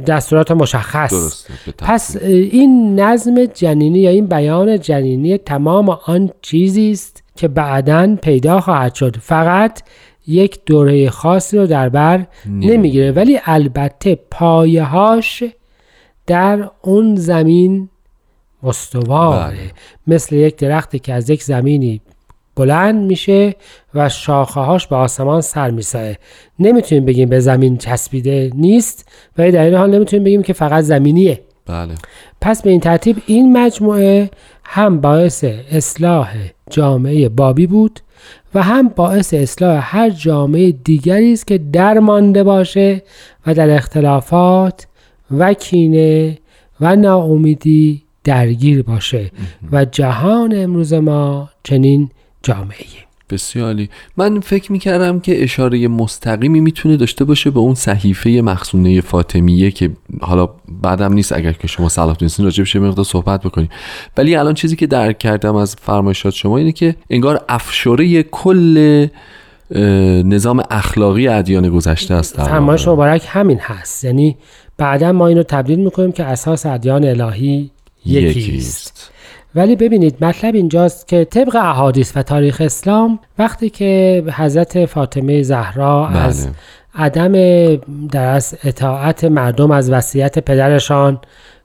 [0.08, 1.12] دستورات مشخص.
[1.12, 8.15] درسته پس این نظم جنینی یا این بیان جنینی تمام آن چیزی است که بعدا
[8.21, 9.15] پیدا خواهد شد.
[9.17, 9.82] فقط
[10.28, 13.12] یک دوره خاصی رو در بر نمی‌گیره.
[13.12, 15.44] ولی البته پایه‌هاش
[16.28, 17.90] در اون زمین
[18.64, 19.56] استواره.
[19.56, 19.72] بله.
[20.08, 22.02] مثل یک درختی که از یک زمینی
[22.56, 23.56] بلند میشه
[23.94, 26.18] و شاخه هاش به آسمان سر میسایه
[26.60, 31.42] نمی‌تونیم بگیم به زمین چسبیده نیست ولی در این حال نمی‌تونیم بگیم که فقط زمینیه.
[31.66, 31.96] بله.
[32.42, 34.30] پس به این ترتیب این مجموعه
[34.64, 36.36] هم باعث اصلاح
[36.70, 38.00] جامعه بابی بود
[38.56, 43.04] و هم باعث اصلاح هر جامعه دیگری است که درمانده باشه
[43.48, 44.88] و در اختلافات
[45.38, 46.38] و کینه
[46.82, 49.32] و ناامیدی درگیر باشه.
[49.72, 52.10] و جهان امروز ما چنین
[52.44, 53.90] جامعه بسیار عالی.
[54.18, 59.92] من فکر می‌کردم که اشاره مستقیمی می‌تونه داشته باشه به اون صحیفه مخصونه فاطمیه که
[60.22, 60.50] حالا
[60.82, 63.70] بعدم نیست اگر که شما صلاح دونستین راجبش یه مقدار صحبت بکنیم
[64.18, 69.08] ولی الان چیزی که درک کردم از فرمایشات شما اینه که انگار افشاره کل
[70.26, 72.88] نظام اخلاقی ادیان گذشته است فرمایش.
[72.88, 74.04] مبارک همین هست.
[74.04, 74.38] یعنی
[74.78, 77.72] بعدا ما اینو تبدیل می‌کنیم که اساس ادیان الهی
[78.06, 79.12] یکی است
[79.56, 86.04] ولی ببینید مطلب اینجاست که طبق احادیث و تاریخ اسلام وقتی که حضرت فاطمه زهرا
[86.04, 86.18] بله.
[86.18, 86.48] از
[86.96, 87.32] عدم
[88.08, 91.20] در از اطاعت مردم از وصیت پدرشان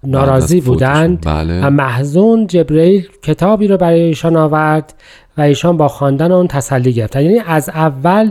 [0.04, 0.60] ناراضی.
[0.60, 1.66] بودند بله.
[1.66, 4.94] و محزون جبرئیل کتابی رو برای ایشان آورد
[5.38, 8.30] و ایشان با خواندن اون تسلی گرفتن یعنی از اول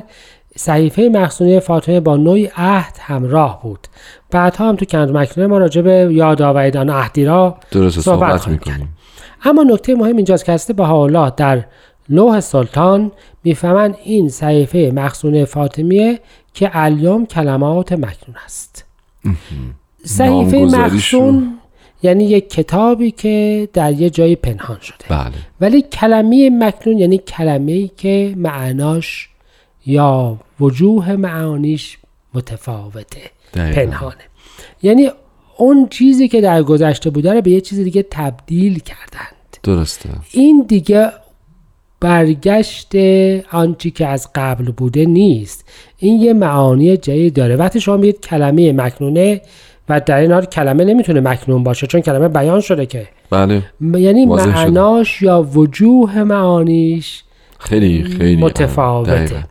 [0.57, 3.87] صحیفه مخصونی فاطمه با نوعی عهد همراه بود
[4.31, 8.37] بعدها هم تو کند مکنونه ما راجع به یاد آورید آن عهدی را درست صحبت
[8.37, 8.47] صحبت.
[8.47, 8.89] می‌کنیم
[9.45, 11.65] اما نکته مهم اینجاست که حضرت بهاءالله در
[12.09, 13.11] لوح سلطان
[13.43, 16.19] می‌فهمند این صحیفه مخصونه فاطمیه
[16.53, 18.85] که الیوم کلمات مکنون است.
[20.05, 21.57] صحیفه مخصون
[22.03, 25.05] یعنی یک کتابی که در یه جایی پنهان شده.
[25.09, 25.31] بله.
[25.61, 29.29] ولی کلمه مکنون یعنی کلمه ای که معناش
[29.85, 31.97] یا وجوه معانیش
[32.33, 33.21] متفاوته
[33.53, 33.81] دقیقاً.
[33.81, 34.15] پنهانه.
[34.83, 35.09] یعنی
[35.59, 39.57] اون چیزی که در گذشته بوده رو به یه چیز دیگه تبدیل کردند.
[39.63, 40.09] درسته.
[40.31, 41.11] این دیگه
[41.99, 42.95] برگشت
[43.51, 45.65] آنچی که از قبل بوده نیست.
[45.97, 47.55] این یه معانی جدید داره.
[47.55, 49.41] وقتی شما میگید کلمه مکنونه
[49.89, 53.07] و در این حال کلمه نمی‌تونه مکنون باشه چون کلمه بیان شده که.
[53.29, 53.63] بله.
[53.81, 54.55] یعنی شده.
[54.55, 57.23] معناش یا وجوه معانیش
[57.59, 59.43] خیلی خیلی متفاوته.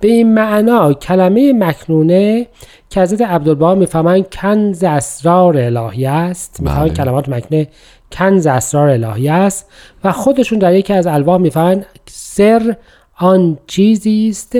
[0.00, 2.46] به این معنا کلمه مکنونه
[2.90, 6.94] که حضرت عبدالبها می‌فهمن کنز اسرار الهی است می‌فهمن بله.
[6.94, 7.68] کلمات مکنه
[8.12, 9.70] کنز اسرار الهی است
[10.04, 12.76] و خودشون در یکی از الواح می‌فهمن سر
[13.16, 14.58] آن چیزی است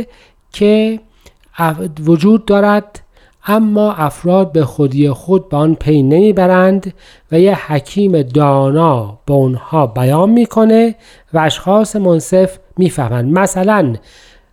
[0.53, 1.01] که
[2.01, 3.01] وجود دارد
[3.47, 6.95] اما افراد به خودی خود به آن پی نمی‌برند
[7.33, 10.95] و یه حکیم دانا به اونها بیان می‌کنه
[11.35, 13.39] و اشخاص منصف می‌فهمند.
[13.39, 13.95] مثلا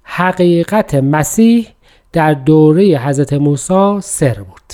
[0.03, 1.67] حقیقت مسیح
[2.13, 4.73] در دوره حضرت موسی سر بود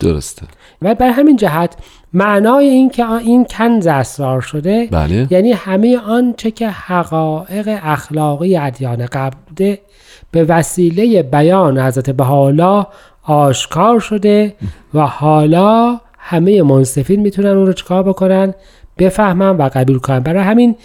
[0.00, 0.46] درسته.
[0.82, 1.76] و بر همین جهت
[2.12, 5.26] معنای این که این کنز اسرار شده بله.
[5.30, 9.78] یعنی همه آنچه که حقایق اخلاقی ادیان قبل بوده
[10.30, 12.86] به وسیله بیان حضرت بهاءالله
[13.26, 14.54] آشکار شده
[14.94, 18.54] و حالا همه منصفین می‌تونن اون رو چکار بکنن؟
[18.98, 20.20] بفهمن و قبول کنن.
[20.20, 20.76] برای همین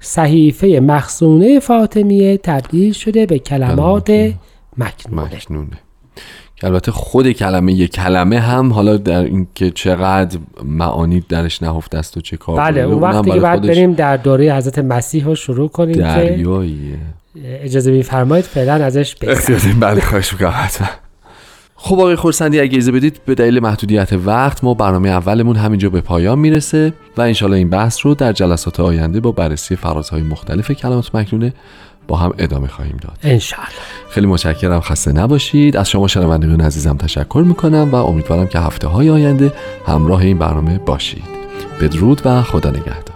[0.00, 4.10] صحیفه مخصونه فاطمیه تبدیل شده به کلمات
[4.78, 5.34] مکنونه.
[5.34, 5.78] مکنونه.
[6.56, 12.16] که البته خود کلمه یک کلمه هم حالا در اینکه چقدر معانی درش نهفته است
[12.16, 15.68] و چه کار بله اون وقتی که بعد بریم در دوره حضرت مسیح رو شروع
[15.68, 16.98] کنیم که دریاییه.
[17.44, 20.54] اجازه میفرمایید فعلا ازش بگذریم بله خواهش می‌کنم
[21.82, 26.00] خب آقای خورسندی اگه اجازه بدید به دلیل محدودیت وقت ما برنامه اولمون همینجا به
[26.00, 31.14] پایان می‌رسه و انشالله این بحث رو در جلسات آینده با بررسی فرازهای مختلف کلمات
[31.14, 31.52] مکنونه
[32.08, 33.18] با هم ادامه خواهیم داد.
[33.22, 33.68] انشالله
[34.10, 35.76] خیلی متشکرم خسته نباشید.
[35.76, 39.52] از شما شنوندگان عزیزم تشکر می‌کنم و امیدوارم که هفته های آینده
[39.86, 41.24] همراه این برنامه باشید.
[41.80, 43.09] بدرود و خدا نگهدار.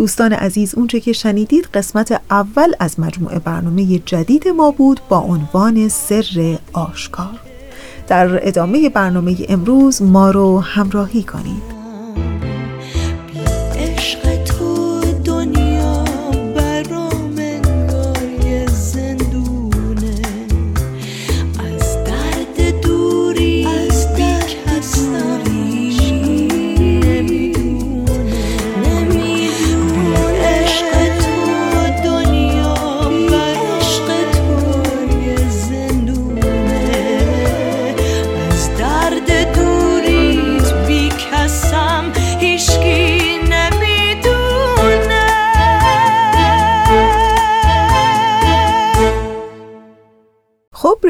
[0.00, 5.88] دوستان عزیز اونچه که شنیدید قسمت اول از مجموعه برنامه جدید ما بود با عنوان
[5.88, 7.40] سر آشکار.
[8.08, 11.80] در ادامه برنامه امروز ما رو همراهی کنید.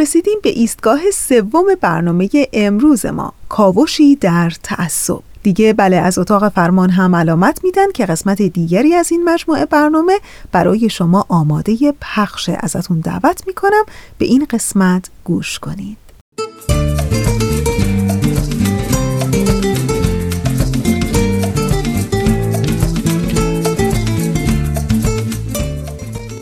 [0.00, 5.20] رسیدیم به ایستگاه سوم برنامه امروز ما کاوشی در تعصب.
[5.42, 10.20] دیگه بله از اتاق فرمان هم علامت میدن که قسمت دیگری از این مجموعه برنامه
[10.52, 13.84] برای شما آماده پخش ازتون دعوت می‌کنم.
[14.18, 15.96] به این قسمت گوش کنید.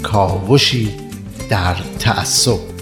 [0.02, 0.94] کاوشی
[1.50, 2.77] در تعصب.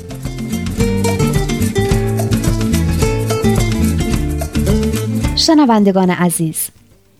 [5.36, 6.68] شنوندگان عزیز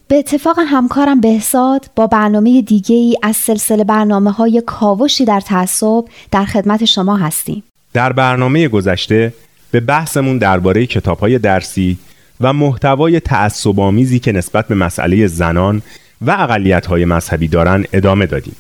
[0.09, 6.05] به اتفاق همکارم بهزاد با برنامه دیگه ای از سلسله برنامه های کاوشی در تعصب
[6.31, 7.63] در خدمت شما هستیم
[7.93, 9.33] در برنامه گذشته
[9.71, 11.99] به بحثمون درباره کتاب‌های درسی
[12.41, 15.83] و محتوای تعصب‌آمیزی که نسبت به مسئله زنان
[16.21, 18.57] و اقلیت‌های مذهبی دارن ادامه دادیم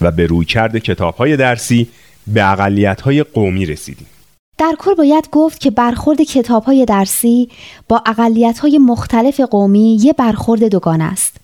[0.00, 1.88] و به رویکرد کتاب‌های درسی
[2.26, 4.06] به اقلیت‌های قومی رسیدیم.
[4.58, 7.48] در کل باید گفت که برخورد کتاب های درسی
[7.88, 11.36] با اقلیت های مختلف قومی یه برخورد دوگانه است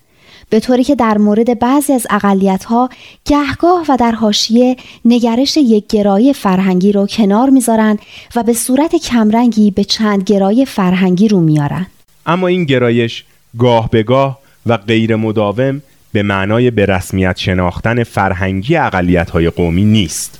[0.49, 2.89] به طوری که در مورد بعضی از اقلیت ها
[3.25, 7.97] گهگاه و در حاشیه نگرش یک گرایی فرهنگی رو کنار می‌ذارن
[8.35, 11.87] و به صورت کمرنگی به چند گرای فرهنگی رو میارن
[12.25, 13.23] اما این گرایش
[13.57, 15.81] گاه به گاه و غیر مداوم
[16.13, 20.39] به معنای به رسمیت شناختن فرهنگی اقلیت‌های قومی نیست.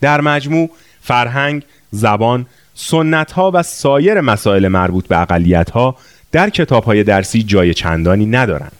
[0.00, 5.96] در مجموع فرهنگ، زبان، سنت‌ها و سایر مسائل مربوط به اقلیت‌ها
[6.32, 8.72] در کتاب‌های درسی جای چندانی ندارند.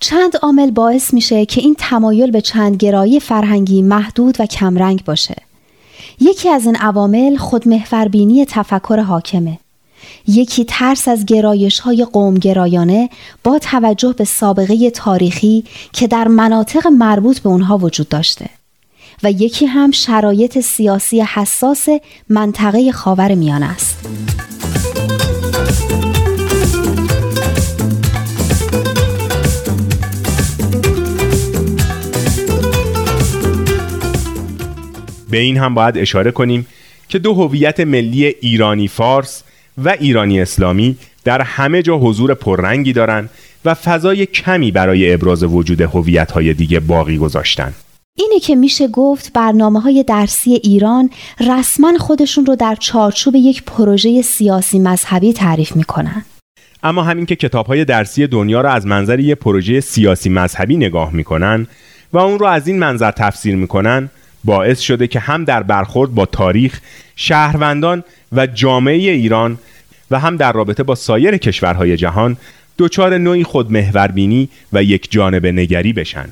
[0.00, 5.36] چند عامل باعث میشه که این تمایل به چند گرایی فرهنگی محدود و کمرنگ باشه.
[6.20, 9.58] یکی از این عوامل خودمحوربینی تفکر حاکمه.
[10.28, 13.10] یکی ترس از گرایش های قومگرایانه
[13.44, 18.48] با توجه به سابقه تاریخی که در مناطق مربوط به اونها وجود داشته.
[19.22, 21.88] و یکی هم شرایط سیاسی حساس
[22.28, 24.08] منطقه خاور میان است.
[35.30, 36.66] به این هم باید اشاره کنیم
[37.08, 39.42] که دو هویت ملی ایرانی فارس
[39.84, 43.30] و ایرانی اسلامی در همه جا حضور پررنگی دارند
[43.64, 47.74] و فضای کمی برای ابراز وجود هویت‌های دیگه باقی گذاشتن.
[48.18, 51.10] اینه که میشه گفت برنامه های درسی ایران
[51.40, 56.24] رسما خودشون رو در چارچوب یک پروژه سیاسی مذهبی تعریف می‌کنن.
[56.82, 61.66] اما همین که کتاب‌های درسی دنیا را از منظر یک پروژه سیاسی مذهبی نگاه می‌کنن
[62.12, 64.10] و اون رو از این منظر تفسیر می‌کنن
[64.44, 66.80] باعث شده که هم در برخورد با تاریخ،
[67.16, 69.58] شهروندان و جامعه ایران
[70.10, 72.36] و هم در رابطه با سایر کشورهای جهان
[72.78, 76.28] دچار نوعی خودمحوربینی و یک جانب نگری بشن.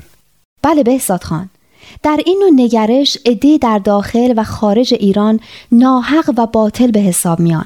[0.61, 1.49] بله بهزاد خان
[2.03, 5.39] در این نوع نگرش عده در داخل و خارج ایران
[5.71, 7.65] ناحق و باطل به حساب میان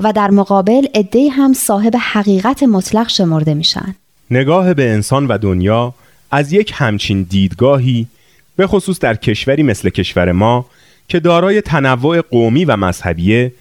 [0.00, 3.94] و در مقابل عده هم صاحب حقیقت مطلق شمرده میشن
[4.30, 5.94] نگاه به انسان و دنیا
[6.30, 8.06] از یک همچین دیدگاهی
[8.56, 10.66] به خصوص در کشوری مثل کشور ما
[11.08, 13.52] که دارای تنوع قومی و مذهبیه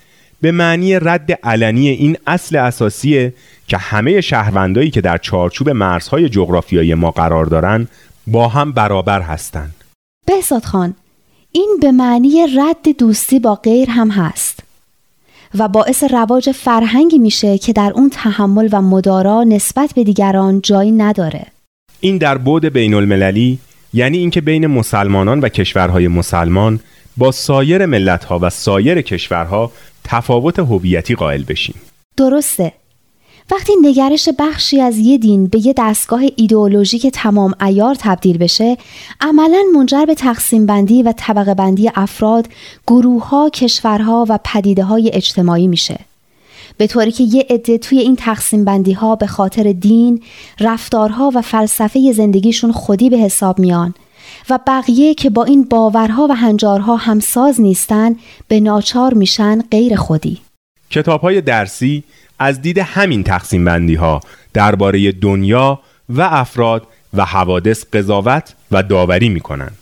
[0.42, 3.34] به معنی رد علنی این اصل اساسیه
[3.68, 7.88] که همه شهروندایی که در چارچوب مرزهای جغرافیایی ما قرار دارن
[8.28, 9.83] با هم برابر هستند.
[10.26, 10.94] بهزاد خان
[11.52, 14.60] این به معنی رد دوستی با غیر هم هست
[15.58, 20.92] و باعث رواج فرهنگی میشه که در اون تحمل و مدارا نسبت به دیگران جایی
[20.92, 21.46] نداره.
[22.00, 23.60] این در بعد بین المللی
[23.94, 26.80] یعنی اینکه بین مسلمانان و کشورهای مسلمان
[27.18, 29.72] با سایر ملتها و سایر کشورها
[30.04, 31.76] تفاوت هویتی قائل بشیم.
[32.18, 32.72] درسته.
[33.54, 38.78] وقتی نگرش بخشی از یه دین به یه دستگاه ایدئولوژیک تمام ایار تبدیل بشه
[39.22, 42.48] عملا منجر به تقسیم بندی و طبقه بندی افراد،
[42.88, 46.00] گروه ها، کشورها و پدیده های اجتماعی میشه.
[46.78, 50.22] به طوری که یه عده توی این تقسیم بندی ها به خاطر دین،
[50.60, 53.94] رفتارها و فلسفه زندگیشون خودی به حساب میان
[54.50, 58.16] و بقیه که با این باورها و هنجارها همساز نیستن
[58.48, 60.42] به ناچار میشن غیر خودی.
[60.90, 62.04] کتاب های درسی
[62.40, 64.22] از دید همین تقسیم بندی ها
[64.54, 65.80] درباره دنیا
[66.10, 69.78] و افراد و حوادث قضاوت و داوری می کنند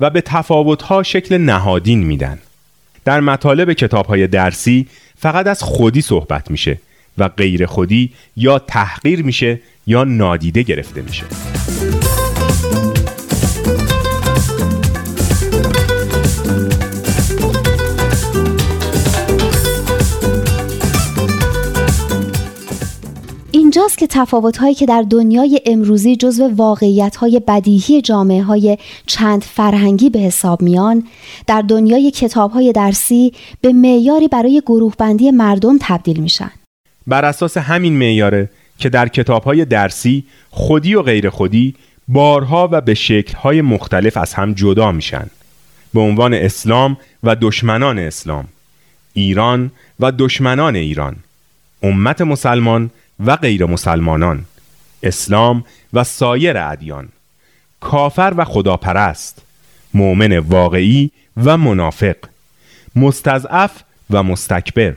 [0.00, 2.38] و به تفاوت ها شکل نهادین میدن.
[3.04, 4.86] در مطالب کتاب های درسی
[5.18, 6.78] فقط از خودی صحبت میشه
[7.18, 11.24] و غیر خودی یا تحقیر میشه یا نادیده گرفته میشه.
[23.76, 30.18] اینجاست که تفاوت‌هایی که در دنیای امروزی جزو واقعیت‌های بدیهی جامعه های چند فرهنگی به
[30.18, 31.04] حساب میان
[31.46, 36.50] در دنیای کتاب‌های درسی به معیاری برای گروه بندی مردم تبدیل میشن.
[37.06, 41.74] بر اساس همین معیاره که در کتاب‌های درسی خودی و غیر خودی
[42.08, 45.26] بارها و به شکل‌های مختلف از هم جدا میشن.
[45.94, 48.44] به عنوان اسلام و دشمنان اسلام
[49.12, 49.70] ایران
[50.00, 51.16] و دشمنان ایران
[51.82, 52.90] امت مسلمان
[53.24, 54.44] و غیر مسلمانان
[55.02, 57.08] اسلام و سایر ادیان.
[57.80, 59.42] کافر و خداپرست
[59.94, 61.10] مؤمن واقعی
[61.44, 62.16] و منافق
[62.96, 64.96] مستضعف و مستکبر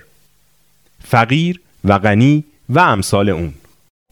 [1.03, 3.53] فقیر و غنی و امثال اون.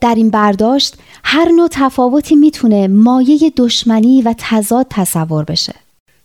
[0.00, 5.74] در این برداشت هر نوع تفاوتی می‌تونه مایه دشمنی و تضاد تصور بشه.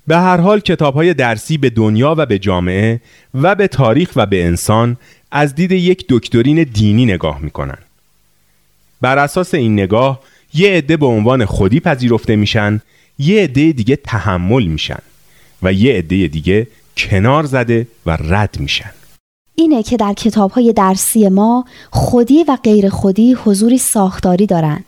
[0.08, 3.02] به هر حال کتاب های درسی به دنیا و به جامعه
[3.34, 4.98] و به تاریخ و به انسان
[5.36, 7.78] از دید یک دکترین دینی نگاه می‌کنن.
[9.02, 10.20] بر اساس این نگاه
[10.54, 12.82] یه عده به عنوان خودی پذیرفته میشن
[13.20, 15.00] یه عده دیگه تحمل میشن
[15.64, 16.68] و یه عده دیگه
[16.98, 18.92] کنار زده و رد میشن.
[19.56, 24.84] اینه که در کتاب های درسی ما خودی و غیر خودی حضوری ساختاری دارن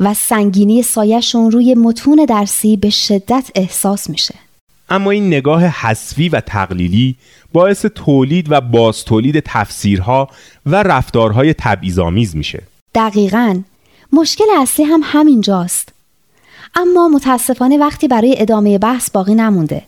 [0.00, 4.34] و سنگینی سایشون روی متون درسی به شدت احساس میشه.
[4.90, 7.16] اما این نگاه حسفی و تقلیلی
[7.52, 10.28] باعث تولید و باز تولید تفسیرها
[10.66, 12.62] و رفتارهای تبعیض‌آمیز میشه.
[12.94, 13.62] دقیقا.
[14.12, 15.92] مشکل اصلی هم همینجاست.
[16.74, 19.82] اما متاسفانه وقتی برای ادامه بحث باقی نمونده.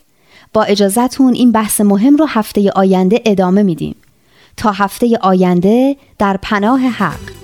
[0.53, 3.95] با اجازتون این بحث مهم رو هفته آینده ادامه میدیم.
[4.57, 7.42] تا هفته آینده در پناه حق.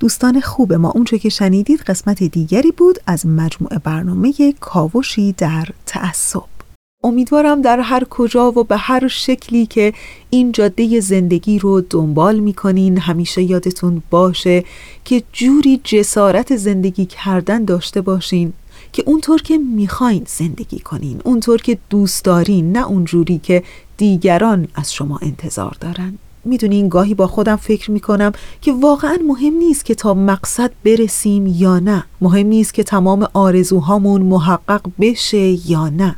[0.00, 6.42] دوستان خوب ما اونچه که شنیدید قسمت دیگری بود از مجموعه برنامه کاوشی در تعصب.
[7.04, 9.92] امیدوارم در هر کجا و به هر شکلی که
[10.30, 14.64] این جاده زندگی رو دنبال می‌کنین همیشه یادتون باشه
[15.04, 18.52] که جوری جسارت زندگی کردن داشته باشین
[18.92, 23.62] که اونطور که می‌خواین زندگی کنین اونطور که دوست دارین نه اونجوری که
[23.96, 26.18] دیگران از شما انتظار دارن.
[26.44, 31.78] می‌دونین گاهی با خودم فکر می‌کنم که واقعا مهم نیست که تا مقصد برسیم یا
[31.78, 32.04] نه.
[32.20, 36.16] مهم نیست که تمام آرزوهامون محقق بشه یا نه.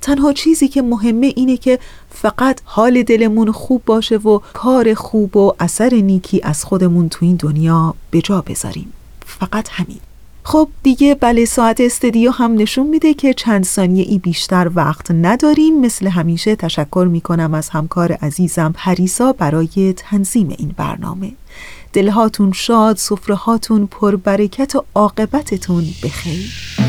[0.00, 1.78] تنها چیزی که مهمه اینه که
[2.10, 7.36] فقط حال دلمون خوب باشه و کار خوب و اثر نیکی از خودمون تو این
[7.36, 8.92] دنیا به جا بذاریم.
[9.26, 10.00] فقط همین.
[10.44, 15.80] خب دیگه بله ساعت استدیو هم نشون میده که چند ثانیه ای بیشتر وقت نداریم.
[15.80, 21.32] مثل همیشه تشکر می‌کنم از همکار عزیزم پریسا برای تنظیم این برنامه.
[21.92, 26.81] دلهاتون شاد، سفره هاتون پر برکت و عاقبتتون بخیر.